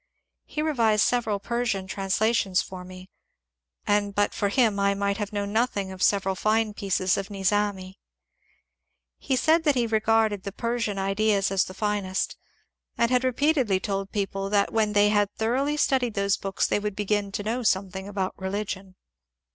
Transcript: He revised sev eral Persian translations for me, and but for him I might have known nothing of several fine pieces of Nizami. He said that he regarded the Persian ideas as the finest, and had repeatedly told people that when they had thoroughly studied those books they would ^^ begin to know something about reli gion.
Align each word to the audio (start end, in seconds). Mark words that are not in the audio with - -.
He 0.45 0.63
revised 0.63 1.03
sev 1.05 1.25
eral 1.25 1.39
Persian 1.43 1.85
translations 1.85 2.59
for 2.59 2.83
me, 2.83 3.07
and 3.85 4.15
but 4.15 4.33
for 4.33 4.49
him 4.49 4.79
I 4.79 4.95
might 4.95 5.17
have 5.17 5.31
known 5.31 5.53
nothing 5.53 5.91
of 5.91 6.01
several 6.01 6.33
fine 6.33 6.73
pieces 6.73 7.17
of 7.17 7.29
Nizami. 7.29 7.99
He 9.19 9.35
said 9.35 9.63
that 9.63 9.75
he 9.75 9.85
regarded 9.85 10.41
the 10.41 10.51
Persian 10.51 10.97
ideas 10.97 11.51
as 11.51 11.65
the 11.65 11.75
finest, 11.75 12.35
and 12.97 13.11
had 13.11 13.23
repeatedly 13.23 13.79
told 13.79 14.11
people 14.11 14.49
that 14.49 14.73
when 14.73 14.93
they 14.93 15.09
had 15.09 15.29
thoroughly 15.35 15.77
studied 15.77 16.15
those 16.15 16.35
books 16.35 16.65
they 16.65 16.79
would 16.79 16.93
^^ 16.93 16.95
begin 16.95 17.31
to 17.33 17.43
know 17.43 17.61
something 17.61 18.07
about 18.07 18.35
reli 18.37 18.65
gion. 18.65 18.95